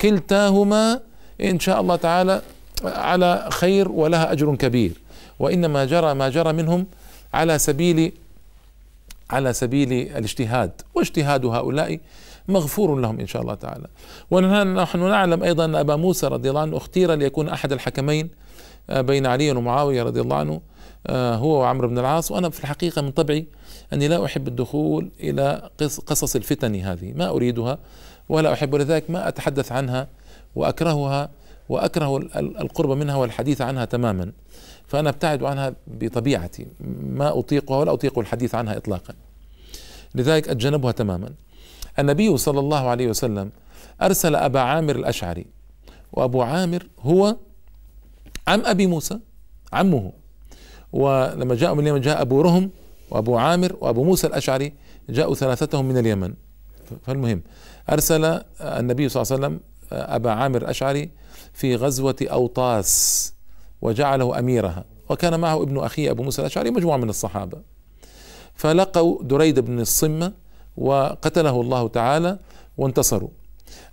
كلتاهما 0.00 1.00
إن 1.40 1.60
شاء 1.60 1.80
الله 1.80 1.96
تعالى 1.96 2.42
على 2.84 3.48
خير 3.52 3.92
ولها 3.92 4.32
أجر 4.32 4.56
كبير. 4.56 5.02
وإنما 5.38 5.84
جرى 5.84 6.14
ما 6.14 6.28
جرى 6.28 6.52
منهم 6.52 6.86
على 7.34 7.58
سبيل 7.58 8.12
على 9.30 9.52
سبيل 9.52 9.92
الاجتهاد 9.92 10.70
واجتهاد 10.94 11.44
هؤلاء 11.46 12.00
مغفور 12.48 13.00
لهم 13.00 13.20
إن 13.20 13.26
شاء 13.26 13.42
الله 13.42 13.54
تعالى. 13.54 13.86
ونحن 14.30 14.98
نعلم 14.98 15.42
أيضا 15.42 15.64
أن 15.64 15.74
أبا 15.74 15.96
موسى 15.96 16.26
رضي 16.26 16.50
الله 16.50 16.60
عنه 16.60 16.76
اختير 16.76 17.14
ليكون 17.14 17.48
أحد 17.48 17.72
الحكمين 17.72 18.30
آه، 18.90 19.00
بين 19.00 19.26
علي 19.26 19.50
ومعاويه 19.50 20.02
رضي 20.02 20.20
الله 20.20 20.36
عنه 20.36 20.60
آه، 21.06 21.36
هو 21.36 21.60
وعمرو 21.60 21.88
بن 21.88 21.98
العاص. 21.98 22.30
وأنا 22.30 22.50
في 22.50 22.60
الحقيقة 22.60 23.02
من 23.02 23.10
طبعي 23.10 23.46
أني 23.92 24.08
لا 24.08 24.24
أحب 24.24 24.48
الدخول 24.48 25.10
إلى 25.20 25.70
قصص 26.06 26.36
الفتن 26.36 26.74
هذه 26.74 27.12
ما 27.16 27.28
أريدها 27.28 27.78
ولا 28.28 28.52
أحب. 28.52 28.74
لذلك 28.74 29.10
ما 29.10 29.28
أتحدث 29.28 29.72
عنها 29.72 30.08
وأكرهها 30.54 31.30
وأكره 31.68 32.16
القرب 32.36 32.90
منها 32.90 33.16
والحديث 33.16 33.60
عنها 33.60 33.84
تماما. 33.84 34.32
فأنا 34.88 35.10
أبتعد 35.10 35.42
عنها 35.42 35.74
بطبيعتي. 35.86 36.66
ما 37.02 37.38
أطيقها 37.38 37.76
ولا 37.76 37.92
أطيق 37.92 38.18
الحديث 38.18 38.54
عنها 38.54 38.76
اطلاقا. 38.76 39.14
لذلك 40.14 40.48
أتجنبها 40.48 40.92
تماما. 40.92 41.30
النبي 41.98 42.36
صلى 42.36 42.60
الله 42.60 42.88
عليه 42.88 43.08
وسلم 43.08 43.50
أرسل 44.02 44.36
أبا 44.36 44.60
عامر 44.60 44.96
الأشعري 44.96 45.46
وأبو 46.12 46.42
عامر 46.42 46.86
هو 47.00 47.36
عم 48.48 48.62
أبي 48.66 48.86
موسى 48.86 49.18
عمه. 49.72 50.12
ولما 50.92 51.54
جاءوا 51.54 51.76
من 51.76 51.82
اليمن 51.82 52.00
جاء 52.00 52.22
أبو 52.22 52.40
رهم 52.40 52.70
وأبو 53.10 53.36
عامر 53.36 53.76
وأبو 53.80 54.04
موسى 54.04 54.26
الأشعري 54.26 54.72
جاءوا 55.08 55.34
ثلاثتهم 55.34 55.84
من 55.84 55.98
اليمن. 55.98 56.34
فالمهم 57.06 57.42
أرسل 57.90 58.24
النبي 58.60 59.08
صلى 59.08 59.22
الله 59.22 59.32
عليه 59.32 59.46
وسلم 59.46 59.60
أبا 59.92 60.30
عامر 60.30 60.62
الأشعري 60.62 61.10
في 61.52 61.76
غزوة 61.76 62.16
أوطاس. 62.22 63.32
وجعله 63.82 64.38
أميرها. 64.38 64.84
وكان 65.08 65.40
معه 65.40 65.62
ابن 65.62 65.78
أخيه 65.78 66.10
أبو 66.10 66.22
موسى 66.22 66.40
الأشعري 66.42 66.70
مجموعة 66.70 66.96
من 66.96 67.08
الصحابة. 67.08 67.58
فلقوا 68.54 69.22
دريد 69.22 69.60
بن 69.60 69.80
الصمة 69.80 70.32
وقتله 70.76 71.60
الله 71.60 71.88
تعالى 71.88 72.38
وانتصروا. 72.78 73.28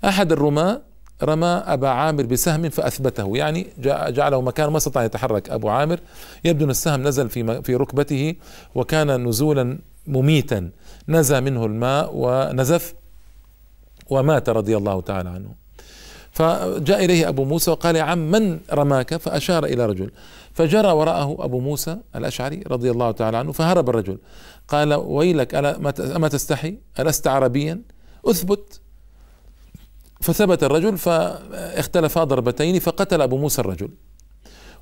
أحد 0.05 0.31
الرماة 0.31 0.81
رمى 1.23 1.63
أبا 1.65 1.87
عامر 1.87 2.23
بسهم 2.23 2.69
فأثبته. 2.69 3.37
يعني 3.37 3.67
جعله 4.09 4.41
مكان 4.41 4.69
ما 4.69 4.77
استطاع 4.77 5.03
يتحرك 5.03 5.49
أبو 5.49 5.69
عامر. 5.69 5.99
يبدو 6.45 6.65
أن 6.65 6.69
السهم 6.69 7.03
نزل 7.03 7.29
في 7.29 7.61
في 7.61 7.75
ركبته 7.75 8.35
وكان 8.75 9.27
نزولا 9.27 9.79
مميتا. 10.07 10.69
نزى 11.09 11.41
منه 11.41 11.65
الماء 11.65 12.11
ونزف 12.13 12.93
ومات 14.09 14.49
رضي 14.49 14.77
الله 14.77 15.01
تعالى 15.01 15.29
عنه. 15.29 15.68
فجاء 16.31 17.05
إليه 17.05 17.29
أبو 17.29 17.43
موسى 17.43 17.71
وقال 17.71 17.95
يا 17.95 18.03
عم 18.03 18.31
من 18.31 18.59
رماك? 18.73 19.17
فأشار 19.17 19.65
إلى 19.65 19.85
رجل. 19.85 20.11
فجرى 20.53 20.91
وراءه 20.91 21.37
أبو 21.39 21.59
موسى 21.59 21.97
الأشعري 22.15 22.63
رضي 22.67 22.91
الله 22.91 23.11
تعالى 23.11 23.37
عنه 23.37 23.51
فهرب 23.51 23.89
الرجل. 23.89 24.17
قال 24.67 24.93
ويلك 24.93 25.55
ألا 25.55 25.77
ما 26.17 26.27
تستحي؟ 26.27 26.77
ألست 26.99 27.27
عربيا؟ 27.27 27.81
أثبت. 28.25 28.81
فثبت 30.21 30.63
الرجل 30.63 30.97
فاختلفا 30.97 32.23
ضربتين 32.23 32.79
فقتل 32.79 33.21
أبو 33.21 33.37
موسى 33.37 33.61
الرجل. 33.61 33.89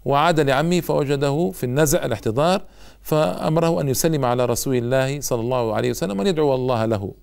وعاد 0.06 0.40
لعمه 0.40 0.80
فوجده 0.80 1.52
في 1.54 1.64
النزع 1.64 2.06
الاحتضار 2.06 2.62
فأمره 3.02 3.82
أن 3.82 3.90
يسلم 3.90 4.26
على 4.26 4.46
رسول 4.46 4.76
الله 4.76 5.22
صلى 5.22 5.42
الله 5.42 5.76
عليه 5.76 5.90
وسلم 5.90 6.20
وأن 6.20 6.28
يدعو 6.28 6.56
الله 6.56 6.86
له. 6.86 7.14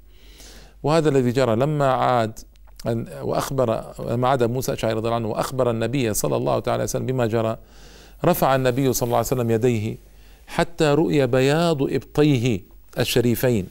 وهذا 0.82 1.08
الذي 1.08 1.30
جرى 1.30 1.56
لما 1.56 1.92
عاد 1.92 2.38
وأخبر 3.22 3.84
لما 4.10 4.28
عاد 4.28 4.42
موسى 4.42 4.72
أشعري 4.72 4.94
رضي 4.94 5.06
الله 5.08 5.14
عنه 5.14 5.28
وأخبر 5.28 5.70
النبي 5.70 6.14
صلى 6.14 6.36
الله 6.36 6.58
تعالى 6.58 6.82
وسلم 6.82 7.06
بما 7.06 7.26
جرى. 7.26 7.56
رفع 8.24 8.54
النبي 8.54 8.92
صلى 8.92 9.06
الله 9.06 9.16
عليه 9.16 9.26
وسلم 9.26 9.50
يديه 9.50 9.96
حتى 10.46 10.84
رؤي 10.84 11.26
بياض 11.26 11.82
إبطيه 11.82 12.60
الشريفين 12.98 13.66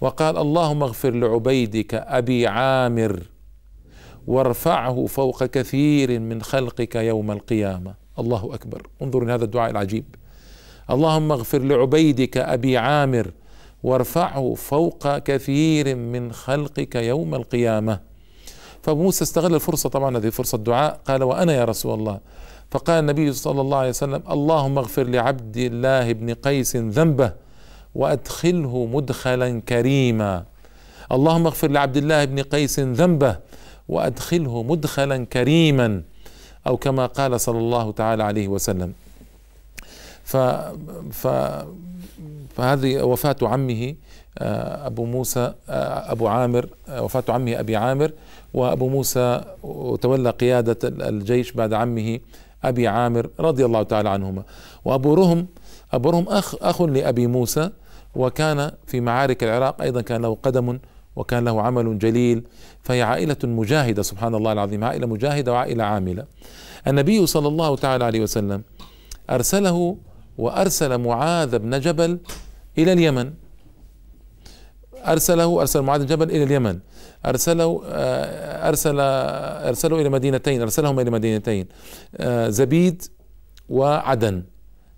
وقال 0.00 0.38
اللهم 0.38 0.82
اغفر 0.82 1.10
لعبيدك 1.10 1.94
أبي 1.94 2.46
عامر 2.46 3.22
وارفعه 4.26 5.06
فوق 5.06 5.44
كثير 5.44 6.20
من 6.20 6.42
خلقك 6.42 6.94
يوم 6.94 7.30
القيامة. 7.30 7.94
الله 8.18 8.54
أكبر. 8.54 8.86
انظروا 9.02 9.28
لهذا 9.28 9.44
الدعاء 9.44 9.70
العجيب. 9.70 10.04
اللهم 10.90 11.32
اغفر 11.32 11.58
لعبيدك 11.58 12.36
أبي 12.36 12.76
عامر 12.76 13.30
وارفعه 13.84 14.54
فوق 14.54 15.18
كثير 15.18 15.96
من 15.96 16.32
خلقك 16.32 16.94
يوم 16.94 17.34
القيامة. 17.34 18.00
فابو 18.82 19.02
موسى 19.02 19.24
استغل 19.24 19.54
الفرصة 19.54 19.88
طبعا 19.88 20.16
هذه 20.16 20.28
فرصة 20.28 20.58
دعاء. 20.58 21.00
قال 21.06 21.22
وأنا 21.22 21.52
يا 21.52 21.64
رسول 21.64 21.98
الله. 21.98 22.18
فقال 22.70 22.98
النبي 23.00 23.32
صلى 23.32 23.60
الله 23.60 23.78
عليه 23.78 23.88
وسلم 23.88 24.22
اللهم 24.30 24.78
اغفر 24.78 25.04
لعبد 25.04 25.56
الله 25.56 26.12
بن 26.12 26.34
قيس 26.34 26.76
ذنبه 26.76 27.32
وأدخله 27.94 28.86
مدخلا 28.92 29.60
كريما. 29.60 30.44
اللهم 31.12 31.46
اغفر 31.46 31.70
لعبد 31.70 31.96
الله 31.96 32.24
بن 32.24 32.42
قيس 32.42 32.80
ذنبه 32.80 33.36
وأدخله 33.88 34.62
مدخلا 34.62 35.24
كريما. 35.24 36.02
أو 36.66 36.76
كما 36.76 37.06
قال 37.06 37.40
صلى 37.40 37.58
الله 37.58 37.92
تعالى 37.92 38.22
عليه 38.22 38.48
وسلم. 38.48 38.92
ف, 40.24 40.36
ف 41.12 41.26
فهذه 42.56 43.02
وفاة 43.02 43.36
عمه 43.42 43.94
آه، 44.38 44.86
أبو 44.86 45.04
موسى 45.04 45.54
آه، 45.68 46.12
أبو 46.12 46.28
عامر 46.28 46.66
آه، 46.88 47.02
وفاة 47.02 47.24
عمه 47.28 47.60
أبي 47.60 47.76
عامر 47.76 48.12
وأبو 48.54 48.88
موسى 48.88 49.40
تولى 50.00 50.30
قيادة 50.30 50.78
الجيش 50.84 51.52
بعد 51.52 51.72
عمه 51.72 52.20
أبي 52.64 52.88
عامر 52.88 53.30
رضي 53.40 53.64
الله 53.64 53.82
تعالى 53.82 54.08
عنهما. 54.08 54.42
وأبو 54.84 55.14
رهم 55.14 55.46
أبو 55.92 56.10
رهم 56.10 56.28
أخ, 56.28 56.54
أخ 56.62 56.82
لأبي 56.82 57.26
موسى 57.26 57.70
وكان 58.14 58.70
في 58.86 59.00
معارك 59.00 59.44
العراق 59.44 59.82
أيضا 59.82 60.00
كان 60.00 60.22
له 60.22 60.36
قدم 60.42 60.78
وكان 61.16 61.44
له 61.44 61.62
عمل 61.62 61.98
جليل 61.98 62.42
فهي 62.82 63.02
عائلة 63.02 63.36
مجاهدة 63.44 64.02
سبحان 64.02 64.34
الله 64.34 64.52
العظيم 64.52 64.84
عائلة 64.84 65.06
مجاهدة 65.06 65.52
وعائلة 65.52 65.84
عاملة. 65.84 66.24
النبي 66.86 67.26
صلى 67.26 67.48
الله 67.48 67.76
تعالى 67.76 68.04
عليه 68.04 68.20
وسلم 68.20 68.62
أرسله 69.30 69.96
وأرسل 70.38 70.98
معاذ 70.98 71.58
بن 71.58 71.80
جبل 71.80 72.18
إلى 72.78 72.92
اليمن. 72.92 73.32
أرسله 75.06 75.60
أرسل 75.60 75.80
معاذ 75.80 76.00
بن 76.00 76.06
جبل 76.06 76.30
إلى 76.30 76.44
اليمن. 76.44 76.78
أرسله 77.26 77.82
آه، 77.86 78.68
أرسل 78.68 78.96
أرسله 79.68 80.00
إلى 80.00 80.08
مدينتين 80.08 80.62
أرسلهم 80.62 81.00
إلى 81.00 81.10
مدينتين. 81.10 81.66
آه، 82.16 82.48
زبيد 82.48 83.02
وعدن 83.68 84.42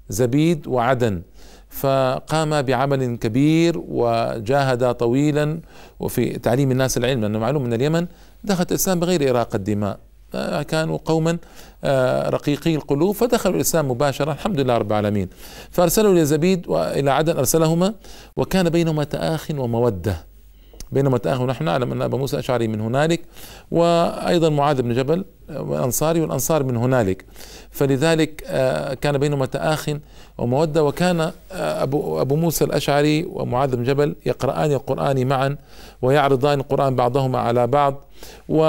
زبيد 0.09 0.67
وعدن. 0.67 1.23
فقام 1.71 2.63
بعمل 2.63 3.17
كبير 3.17 3.79
وجاهد 3.79 4.95
طويلا 4.95 5.61
وفي 6.01 6.39
تعليم 6.39 6.71
الناس 6.71 6.99
العلم 6.99 7.21
لأنه 7.21 7.39
معلوم 7.39 7.63
من 7.63 7.73
اليمن 7.73 8.07
دخلت 8.45 8.71
الإسلام 8.71 9.01
بغير 9.01 9.31
إراقة 9.31 9.57
دماء 9.59 9.99
كانوا 10.69 10.99
قوما 11.05 11.39
رقيقي 12.29 12.75
القلوب 12.75 13.15
فدخلوا 13.15 13.57
الإسلام 13.57 13.91
مباشرة 13.91 14.33
الحمد 14.33 14.61
لله 14.61 14.77
رب 14.77 14.93
العالمين. 14.93 15.29
فأرسلوا 15.71 16.13
إلى 16.13 16.25
زبيد 16.25 16.69
وإلى 16.69 17.11
عدن 17.11 17.37
أرسلهما 17.37 17.95
وكان 18.37 18.71
بينهما 18.71 19.05
تآخ 19.05 19.51
ومودة. 19.51 20.36
بينما 20.93 21.19
تأهل 21.19 21.47
نحن 21.47 21.65
نعلم 21.65 21.93
أن 21.93 22.03
أبا 22.03 22.19
موسى 22.19 22.37
الأشعري 22.37 22.69
من 22.69 22.81
هنالك 22.81 23.21
وأيضا 23.71 24.49
معاذ 24.49 24.83
بن 24.83 24.95
جبل 24.95 25.25
الأنصاري 25.51 26.21
والأنصار 26.21 26.63
من 26.63 26.77
هنالك. 26.77 27.25
فلذلك 27.71 28.45
آه، 28.47 28.95
كان 28.95 29.19
بينهما 29.19 29.47
تآخ 29.47 29.91
ومودة 30.39 30.85
وكان 30.85 31.21
آه، 31.21 31.33
أبو, 31.53 32.21
أبو 32.21 32.37
موسى 32.37 32.65
الأشعري 32.65 33.25
ومعاذ 33.25 33.77
بن 33.77 33.85
جبل 33.85 34.15
يقرآن 34.27 34.73
القرآن 34.73 35.27
معا 35.27 35.57
ويعرضان 36.03 36.61
القرآن 36.61 36.97
بعضهما 36.97 37.39
على 37.39 37.67
بعض 37.67 38.05
و 38.49 38.63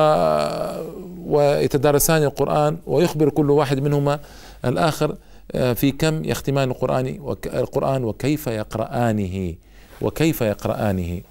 ويتدارسان 1.27 2.23
القرآن 2.23 2.77
ويخبر 2.87 3.29
كل 3.29 3.51
واحد 3.51 3.79
منهما 3.79 4.19
الآخر 4.65 5.15
آه، 5.51 5.73
في 5.73 5.91
كم 5.91 6.25
يختمان 6.25 6.69
القرآن 6.71 7.35
القرآن 7.45 8.03
وكيف 8.03 8.47
يقرآنه 8.47 9.53
وكيف 10.01 10.41
يقرآنه. 10.41 11.21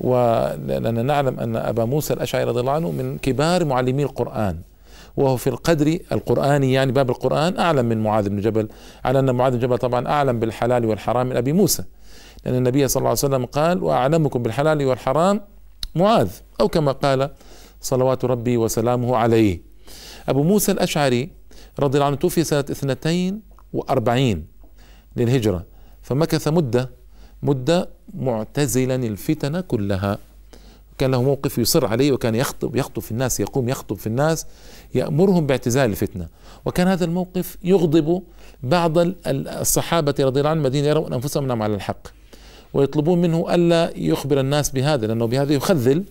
ولأننا 0.00 1.02
نعلم 1.02 1.40
أن 1.40 1.56
أبا 1.56 1.84
موسى 1.84 2.14
الأشعري 2.14 2.44
رضي 2.44 2.60
الله 2.60 2.72
عنه 2.72 2.90
من 2.90 3.18
كبار 3.18 3.64
معلمي 3.64 4.02
القرآن 4.02 4.58
وهو 5.16 5.36
في 5.36 5.46
القدر 5.46 5.98
القرآني 6.12 6.72
يعني 6.72 6.92
باب 6.92 7.10
القرآن 7.10 7.58
أعلم 7.58 7.86
من 7.86 8.02
معاذ 8.02 8.28
بن 8.28 8.40
جبل 8.40 8.68
على 9.04 9.18
أن 9.18 9.30
معاذ 9.34 9.52
بن 9.52 9.58
جبل 9.58 9.78
طبعا 9.78 10.08
أعلم 10.08 10.40
بالحلال 10.40 10.84
والحرام 10.84 11.26
من 11.26 11.36
أبي 11.36 11.52
موسى. 11.52 11.84
لأن 12.44 12.54
النبي 12.54 12.88
صلى 12.88 13.00
الله 13.00 13.08
عليه 13.08 13.18
وسلم 13.18 13.46
قال 13.46 13.82
وأعلمكم 13.82 14.42
بالحلال 14.42 14.86
والحرام 14.86 15.40
معاذ. 15.94 16.30
أو 16.60 16.68
كما 16.68 16.92
قال 16.92 17.30
صلوات 17.80 18.24
ربي 18.24 18.56
وسلامه 18.56 19.16
عليه. 19.16 19.60
أبو 20.28 20.42
موسى 20.42 20.72
الأشعري 20.72 21.30
رضي 21.78 21.98
الله 21.98 22.06
عنه 22.06 22.16
توفي 22.16 22.44
سنة 22.44 22.60
اثنتين 22.60 23.40
وأربعين 23.72 24.46
للهجرة 25.16 25.64
فمكث 26.02 26.48
مدة 26.48 26.90
مدة 27.44 27.88
معتزلا 28.14 28.94
الفتن 28.94 29.60
كلها. 29.60 30.18
كان 30.98 31.10
له 31.10 31.22
موقف 31.22 31.58
يصر 31.58 31.86
عليه 31.86 32.12
وكان 32.12 32.34
يخطب 32.34 32.76
يخطب 32.76 33.02
في 33.02 33.10
الناس 33.10 33.40
يقوم 33.40 33.68
يخطب 33.68 33.96
في 33.96 34.06
الناس 34.06 34.46
يأمرهم 34.94 35.46
باعتزال 35.46 35.90
الفتنة. 35.90 36.28
وكان 36.64 36.88
هذا 36.88 37.04
الموقف 37.04 37.56
يغضب 37.64 38.22
بعض 38.62 38.92
الصحابة 39.26 40.14
رضي 40.20 40.40
الله 40.40 40.50
عنهم 40.50 40.66
الذين 40.66 40.84
يرون 40.84 41.12
أنفسهم 41.12 41.62
على 41.62 41.74
الحق. 41.74 42.08
ويطلبون 42.74 43.20
منه 43.20 43.54
ألا 43.54 43.92
يخبر 43.96 44.40
الناس 44.40 44.70
بهذا 44.70 45.06
لأنه 45.06 45.26
بهذا 45.26 45.52
يخذل. 45.52 46.04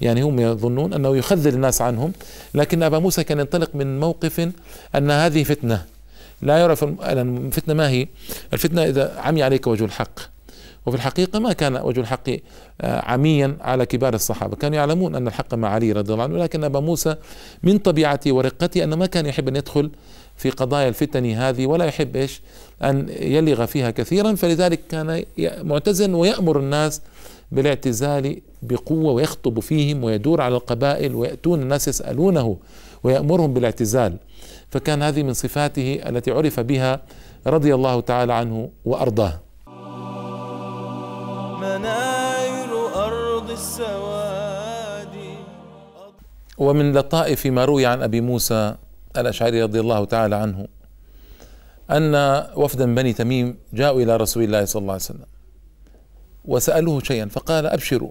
يعني 0.00 0.22
هم 0.22 0.40
يظنون 0.40 0.92
أنه 0.92 1.16
يخذل 1.16 1.54
الناس 1.54 1.82
عنهم. 1.82 2.12
لكن 2.54 2.82
أبا 2.82 2.98
موسى 2.98 3.24
كان 3.24 3.38
ينطلق 3.38 3.70
من 3.74 4.00
موقف 4.00 4.50
أن 4.94 5.10
هذه 5.10 5.42
فتنة. 5.44 5.84
لا 6.42 6.58
يعرف 6.58 6.84
الفتنة 6.84 7.74
ما 7.74 7.88
هي؟ 7.88 8.08
الفتنة 8.52 8.84
إذا 8.84 9.18
عمي 9.18 9.42
عليك 9.42 9.66
وجه 9.66 9.84
الحق. 9.84 10.37
وفي 10.88 10.96
الحقيقة 10.96 11.38
ما 11.38 11.52
كان 11.52 11.76
وجه 11.76 12.00
الحق 12.00 12.30
آه، 12.80 13.10
عميا 13.10 13.56
على 13.60 13.86
كبار 13.86 14.14
الصحابة. 14.14 14.56
كانوا 14.56 14.76
يعلمون 14.76 15.14
أن 15.14 15.28
الحق 15.28 15.54
مع 15.54 15.68
علي 15.68 15.92
رضي 15.92 16.12
الله 16.12 16.24
عنه 16.24 16.34
ولكن 16.34 16.64
أبا 16.64 16.80
موسى 16.80 17.16
من 17.62 17.78
طبيعته 17.78 18.32
ورقته 18.32 18.84
أنه 18.84 18.96
ما 18.96 19.06
كان 19.06 19.26
يحب 19.26 19.48
أن 19.48 19.56
يدخل 19.56 19.90
في 20.36 20.50
قضايا 20.50 20.88
الفتن 20.88 21.30
هذه 21.30 21.66
ولا 21.66 21.84
يحب 21.84 22.16
إيش؟ 22.16 22.40
أن 22.82 23.08
يلغ 23.20 23.66
فيها 23.66 23.90
كثيرا. 23.90 24.34
فلذلك 24.34 24.80
كان 24.88 25.24
معتزلا 25.62 26.16
ويأمر 26.16 26.58
الناس 26.58 27.02
بالاعتزال 27.52 28.40
بقوة 28.62 29.12
ويخطب 29.12 29.60
فيهم 29.60 30.04
ويدور 30.04 30.40
على 30.40 30.56
القبائل 30.56 31.14
ويأتون 31.14 31.62
الناس 31.62 31.88
يسألونه 31.88 32.56
ويأمرهم 33.02 33.54
بالاعتزال. 33.54 34.16
فكان 34.70 35.02
هذه 35.02 35.22
من 35.22 35.32
صفاته 35.32 36.00
التي 36.06 36.30
عرف 36.30 36.60
بها 36.60 37.00
رضي 37.46 37.74
الله 37.74 38.00
تعالى 38.00 38.32
عنه 38.32 38.70
وأرضاه. 38.84 39.47
مناير 41.60 42.70
أرض 42.94 43.50
السواد. 43.50 45.14
ومن 46.58 46.92
لطائف 46.92 47.46
ما 47.46 47.64
روي 47.64 47.86
عن 47.86 48.02
أبي 48.02 48.20
موسى 48.20 48.74
الأشعري 49.16 49.62
رضي 49.62 49.80
الله 49.80 50.04
تعالى 50.04 50.36
عنه 50.36 50.66
أن 51.90 52.14
وفدا 52.56 52.94
بني 52.94 53.12
تميم 53.12 53.58
جاءوا 53.72 54.00
إلى 54.02 54.16
رسول 54.16 54.42
الله 54.42 54.64
صلى 54.64 54.80
الله 54.80 54.92
عليه 54.92 55.02
وسلم 55.02 55.26
وسألوه 56.44 57.02
شيئا 57.02 57.26
فقال 57.26 57.66
أبشروا. 57.66 58.10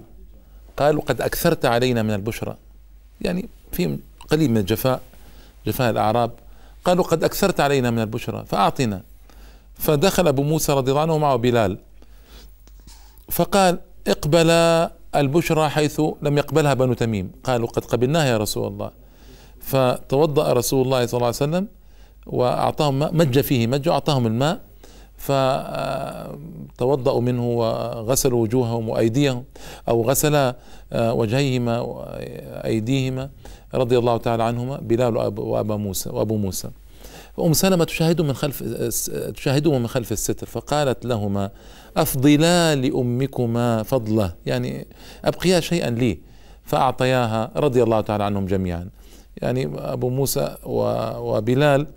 قالوا 0.77 1.01
قد 1.01 1.21
أكثرت 1.21 1.65
علينا 1.65 2.03
من 2.03 2.13
البشرى. 2.13 2.57
يعني 3.21 3.49
فيهم 3.71 3.99
قليل 4.29 4.51
من 4.51 4.57
الجفاء 4.57 5.01
جفاء 5.67 5.89
الأعراب. 5.89 6.31
قالوا 6.85 7.03
قد 7.03 7.23
أكثرت 7.23 7.59
علينا 7.59 7.91
من 7.91 7.99
البشرى 7.99 8.45
فأعطنا. 8.45 9.01
فدخل 9.73 10.27
أبو 10.27 10.43
موسى 10.43 10.73
رضي 10.73 10.91
الله 10.91 11.01
عنه 11.01 11.13
ومعه 11.13 11.35
بلال. 11.35 11.77
فقال 13.29 13.79
اقبل 14.07 14.49
البشرى 15.15 15.69
حيث 15.69 16.01
لم 16.21 16.37
يقبلها 16.37 16.73
بنو 16.73 16.93
تميم. 16.93 17.31
قالوا 17.43 17.67
قد 17.67 17.85
قبلناها 17.85 18.25
يا 18.25 18.37
رسول 18.37 18.67
الله. 18.67 18.91
فتوضأ 19.59 20.53
رسول 20.53 20.85
الله 20.85 21.05
صلى 21.05 21.17
الله 21.17 21.25
عليه 21.27 21.35
وسلم 21.35 21.67
وأعطاهم 22.27 22.99
ماء 22.99 23.13
مج 23.13 23.39
فيه 23.39 23.67
مج 23.67 23.89
وأعطاهم 23.89 24.27
الماء. 24.27 24.59
فتوضأوا 26.77 27.21
منه 27.21 27.49
وغسلوا 27.49 28.41
وجوههم 28.41 28.89
وأيديهم 28.89 29.43
أو 29.89 30.03
غسل 30.09 30.35
آه، 30.93 31.13
وجهيهما 31.13 31.79
وأيديهما 31.79 33.29
رضي 33.73 33.97
الله 33.97 34.17
تعالى 34.17 34.43
عنهما 34.43 34.77
بلال 34.77 35.17
وأبا 35.39 35.75
موسى 35.75 36.09
وأبو 36.09 36.37
موسى. 36.37 36.69
أم 37.39 37.53
سلمة 37.53 37.83
تشاهده 37.83 38.23
من 38.23 38.33
خلف 38.33 38.63
تشاهده 39.33 39.77
من 39.77 39.87
خلف 39.87 40.11
الستر 40.11 40.47
فقالت 40.47 41.05
لهما 41.05 41.49
أفضلا 41.97 42.75
لأمكما 42.75 43.83
فضله. 43.83 44.33
يعني 44.45 44.87
أبقيا 45.25 45.59
شيئا 45.59 45.89
لي. 45.89 46.19
فأعطياها 46.63 47.51
رضي 47.55 47.83
الله 47.83 48.01
تعالى 48.01 48.23
عنهم 48.23 48.45
جميعا. 48.45 48.89
يعني 49.41 49.69
أبو 49.75 50.09
موسى 50.09 50.55
وبلال 50.65 51.87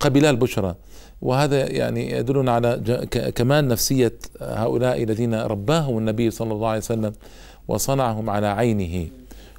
قبلا 0.00 0.30
البشرى 0.30 0.74
وهذا 1.22 1.70
يعني 1.70 2.10
يدلنا 2.10 2.52
على 2.52 2.80
كمان 3.34 3.68
نفسية 3.68 4.12
هؤلاء 4.40 5.02
الذين 5.02 5.34
رباهم 5.34 5.98
النبي 5.98 6.30
صلى 6.30 6.52
الله 6.52 6.68
عليه 6.68 6.78
وسلم 6.78 7.12
وصنعهم 7.68 8.30
على 8.30 8.46
عينه. 8.46 9.08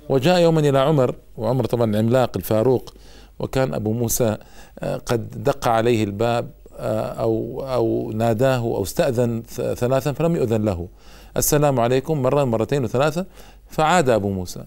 وجاء 0.10 0.40
يوما 0.40 0.60
إلى 0.60 0.80
عمر 0.80 1.16
وعمر 1.38 1.66
طبعا 1.66 1.98
عملاق 1.98 2.38
الفاروق. 2.38 2.94
وكان 3.40 3.74
أبو 3.74 3.94
موسى 3.94 4.38
آه، 4.80 4.98
قد 4.98 5.44
دق 5.44 5.68
عليه 5.68 6.04
الباب 6.04 6.50
آه، 6.78 7.08
أو 7.08 7.66
أو 7.68 8.12
ناداه 8.12 8.58
أو 8.58 8.84
استأذن 8.84 9.44
ثلاثا 9.76 10.12
فلم 10.12 10.36
يؤذن 10.36 10.66
له. 10.66 10.88
السلام 11.38 11.80
عليكم 11.80 12.22
مرة 12.22 12.44
مرتين 12.44 12.84
وثلاثة 12.84 13.26
فعاد 13.70 14.10
أبو 14.10 14.30
موسى. 14.30 14.64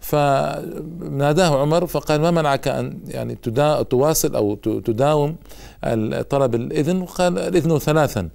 فناداه 0.00 1.60
عمر 1.60 1.86
فقال 1.86 2.20
ما 2.20 2.30
منعك 2.30 2.68
أن 2.68 2.98
يعني 3.08 3.34
تواصل 3.90 4.36
أو 4.36 4.54
تداوم 4.54 5.36
طلب 6.30 6.54
الإذن؟ 6.54 7.04
قال 7.04 7.38
الإذن 7.38 7.78
ثلاثا. 7.78 8.28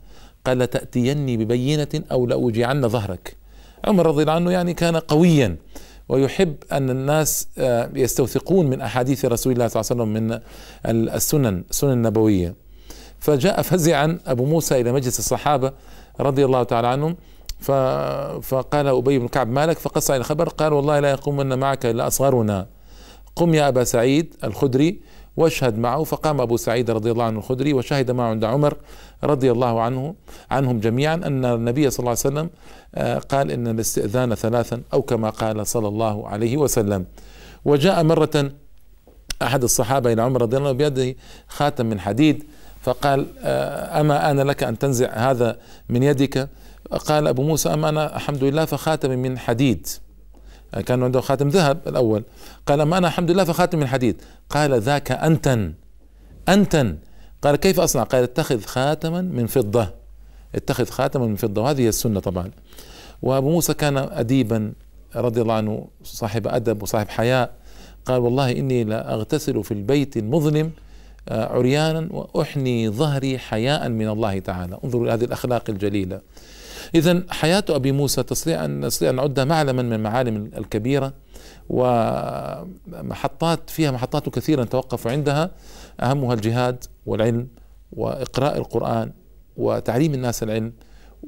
قال 0.45 0.59
لتأتيني 0.59 1.37
ببينة 1.37 1.87
أو 2.11 2.25
لأوجعن 2.25 2.87
ظهرك. 2.87 3.35
عمر 3.85 4.05
رضي 4.07 4.21
الله 4.21 4.33
عنه 4.33 4.51
يعني 4.51 4.73
كان 4.73 4.95
قويا. 4.97 5.55
ويحب 6.11 6.55
أن 6.71 6.89
الناس 6.89 7.47
آه، 7.57 7.89
يستوثقون 7.95 8.65
من 8.69 8.81
أحاديث 8.81 9.25
رسول 9.25 9.53
الله 9.53 9.67
صلى 9.67 9.81
الله 9.81 9.91
عليه 9.91 10.01
وسلم 10.01 10.13
من 10.13 10.39
السنن 11.15 11.63
السنن 11.69 11.91
النبوية. 11.91 12.55
فجاء 13.19 13.61
فزعا 13.61 14.19
أبو 14.27 14.45
موسى 14.45 14.81
إلى 14.81 14.91
مجلس 14.91 15.19
الصحابة 15.19 15.73
رضي 16.19 16.45
الله 16.45 16.63
تعالى 16.63 16.87
عنهم 16.87 17.15
فقال 18.41 18.87
أبي 18.87 19.19
بن 19.19 19.27
كعب 19.27 19.47
مالك؟ 19.47 19.79
فقص 19.79 20.11
على 20.11 20.19
الخبر. 20.19 20.49
قال 20.49 20.73
والله 20.73 20.99
لا 20.99 21.11
يقومن 21.11 21.59
معك 21.59 21.85
إلا 21.85 22.07
أصغرنا. 22.07 22.67
قم 23.35 23.53
يا 23.53 23.67
أبا 23.67 23.83
سعيد 23.83 24.35
الخدري. 24.43 24.99
واشهد 25.37 25.77
معه. 25.77 26.03
فقام 26.03 26.41
أبو 26.41 26.57
سعيد 26.57 26.91
رضي 26.91 27.11
الله 27.11 27.23
عنه 27.23 27.39
الخدري 27.39 27.73
وشهد 27.73 28.11
معه 28.11 28.29
عند 28.29 28.43
عمر 28.43 28.77
رضي 29.23 29.51
الله 29.51 29.81
عنه 29.81 30.15
عنهم 30.51 30.79
جميعا 30.79 31.15
أن 31.15 31.45
النبي 31.45 31.89
صلى 31.89 31.99
الله 31.99 32.09
عليه 32.09 32.19
وسلم 32.19 32.49
آه، 32.95 33.17
قال 33.17 33.51
إن 33.51 33.67
الاستئذان 33.67 34.35
ثلاثا 34.35 34.81
أو 34.93 35.01
كما 35.01 35.29
قال 35.29 35.67
صلى 35.67 35.87
الله 35.87 36.27
عليه 36.27 36.57
وسلم. 36.57 37.05
وجاء 37.65 38.03
مرة 38.03 38.51
أحد 39.41 39.63
الصحابة 39.63 40.13
إلى 40.13 40.21
عمر 40.21 40.41
رضي 40.41 40.57
الله 40.57 40.69
عنه 40.69 40.77
بيده 40.77 41.15
خاتم 41.47 41.85
من 41.85 41.99
حديد 41.99 42.43
فقال 42.81 43.27
آه، 43.39 44.01
أما 44.01 44.31
أنا 44.31 44.41
لك 44.41 44.63
أن 44.63 44.77
تنزع 44.77 45.31
هذا 45.31 45.57
من 45.89 46.03
يدك؟ 46.03 46.49
قال 46.91 47.27
أبو 47.27 47.43
موسى 47.43 47.69
أما 47.73 47.89
أنا 47.89 48.15
الحمد 48.15 48.43
لله 48.43 48.65
فخاتم 48.65 49.09
من 49.09 49.39
حديد. 49.39 49.87
كان 50.79 51.03
عنده 51.03 51.21
خاتم 51.21 51.47
ذهب 51.47 51.79
الأول. 51.87 52.23
قال 52.65 52.81
أما 52.81 52.97
أنا 52.97 53.07
الحمد 53.07 53.31
لله 53.31 53.43
فخاتم 53.43 53.79
من 53.79 53.87
حديد. 53.87 54.21
قال 54.49 54.81
ذاك 54.81 55.11
أنتن. 55.11 55.73
أنتن. 56.49 56.97
قال 57.41 57.55
كيف 57.55 57.79
أصنع؟ 57.79 58.03
قال 58.03 58.23
اتخذ 58.23 58.61
خاتما 58.61 59.21
من 59.21 59.47
فضة. 59.47 59.93
اتخذ 60.55 60.85
خاتما 60.85 61.27
من 61.27 61.35
فضة. 61.35 61.61
وهذه 61.61 61.87
السنة 61.87 62.19
طبعا. 62.19 62.51
وأبو 63.21 63.49
موسى 63.49 63.73
كان 63.73 63.97
أديبا 63.97 64.73
رضي 65.15 65.41
الله 65.41 65.53
عنه 65.53 65.87
صاحب 66.03 66.47
أدب 66.47 66.83
وصاحب 66.83 67.09
حياء. 67.09 67.53
قال 68.05 68.21
والله 68.21 68.51
إني 68.51 68.83
لا 68.83 69.13
أغتسل 69.13 69.63
في 69.63 69.73
البيت 69.73 70.17
المظلم 70.17 70.71
آه، 71.29 71.45
عريانا 71.45 72.07
وأحني 72.11 72.89
ظهري 72.89 73.39
حياء 73.39 73.89
من 73.89 74.07
الله 74.07 74.39
تعالى. 74.39 74.77
انظروا 74.83 75.03
إلى 75.03 75.13
هذه 75.13 75.23
الأخلاق 75.23 75.69
الجليلة. 75.69 76.21
إذا 76.95 77.23
حياة 77.29 77.63
أبي 77.69 77.91
موسى 77.91 78.23
تستطيع 78.23 78.65
أن 78.65 78.85
نستطيع 78.85 79.09
أن 79.09 79.15
نعدها 79.15 79.45
معلما 79.45 79.81
من 79.81 79.93
المعالم 79.93 80.51
الكبيرة 80.57 81.13
ومحطات 81.69 83.69
فيها 83.69 83.91
محطات 83.91 84.29
كثيرة 84.29 84.63
نتوقف 84.63 85.07
عندها. 85.07 85.51
أهمها 85.99 86.33
الجهاد 86.33 86.83
والعلم 87.05 87.47
وإقراء 87.91 88.57
القرآن 88.57 89.11
وتعليم 89.57 90.13
الناس 90.13 90.43
العلم 90.43 90.73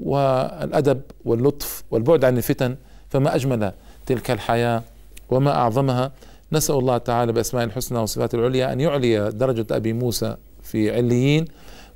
والأدب 0.01 1.01
واللطف 1.25 1.83
والبعد 1.91 2.25
عن 2.25 2.37
الفتن. 2.37 2.75
فما 3.09 3.35
أجمل 3.35 3.71
تلك 4.05 4.31
الحياة 4.31 4.83
وما 5.29 5.51
أعظمها. 5.51 6.11
نسأل 6.51 6.75
الله 6.75 6.97
تعالى 6.97 7.31
بأسماء 7.31 7.63
الحسنى 7.63 7.99
وصفات 7.99 8.33
العليا 8.33 8.73
أن 8.73 8.79
يعلي 8.79 9.31
درجة 9.31 9.65
أبي 9.71 9.93
موسى 9.93 10.35
في 10.63 10.95
عليين 10.95 11.45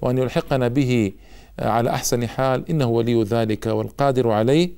وأن 0.02 0.18
يلحقنا 0.18 0.68
به 0.68 1.12
آه، 1.60 1.70
على 1.70 1.90
أحسن 1.90 2.28
حال. 2.28 2.70
إنه 2.70 2.86
ولي 2.86 3.24
ذلك 3.24 3.66
والقادر 3.66 4.30
عليه. 4.30 4.70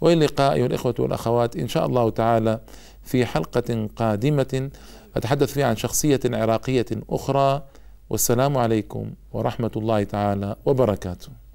وإلى 0.00 0.24
اللقاء 0.24 0.52
أيها 0.52 0.66
الإخوة 0.66 0.94
والأخوات 0.98 1.56
إن 1.56 1.68
شاء 1.68 1.86
الله 1.86 2.10
تعالى 2.10 2.60
في 3.02 3.26
حلقة 3.26 3.88
قادمة. 3.96 4.70
أتحدث 5.16 5.52
فيها 5.52 5.66
عن 5.66 5.76
شخصية 5.76 6.20
عراقية 6.24 6.86
أخرى. 7.10 7.62
والسلام 8.10 8.58
عليكم 8.58 9.10
ورحمة 9.32 9.70
الله 9.76 10.02
تعالى 10.04 10.56
وبركاته. 10.66 11.45